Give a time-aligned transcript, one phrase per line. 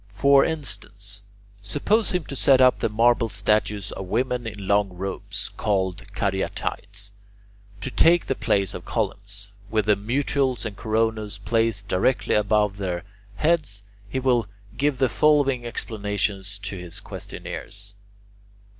[0.09, 1.21] For instance,
[1.61, 7.11] suppose him to set up the marble statues of women in long robes, called Caryatides,
[7.81, 13.03] to take the place of columns, with the mutules and coronas placed directly above their
[13.35, 17.93] heads, he will give the following explanation to his questioners.